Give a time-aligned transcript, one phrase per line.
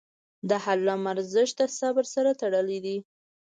[0.49, 2.97] د حلم ارزښت د صبر سره تړلی دی.